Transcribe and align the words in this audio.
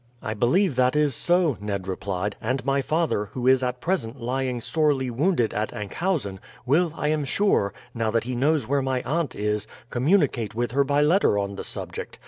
"I 0.23 0.33
believe 0.33 0.77
that 0.77 0.95
is 0.95 1.13
so," 1.13 1.57
Ned 1.61 1.87
replied; 1.87 2.35
"and 2.41 2.65
my 2.65 2.81
father, 2.81 3.25
who 3.25 3.45
is 3.45 3.61
at 3.61 3.79
present 3.81 4.19
lying 4.19 4.59
sorely 4.59 5.11
wounded 5.11 5.53
at 5.53 5.71
Enkhuizen, 5.73 6.39
will, 6.65 6.91
I 6.95 7.09
am 7.09 7.23
sure, 7.23 7.71
now 7.93 8.09
that 8.09 8.23
he 8.23 8.33
knows 8.33 8.67
where 8.67 8.81
my 8.81 9.03
aunt 9.03 9.35
is, 9.35 9.67
communicate 9.91 10.55
with 10.55 10.71
her 10.71 10.83
by 10.83 11.03
letter 11.03 11.37
on 11.37 11.55
the 11.55 11.63
subject. 11.63 12.17